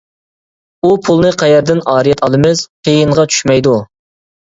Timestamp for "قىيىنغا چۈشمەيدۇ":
2.73-3.81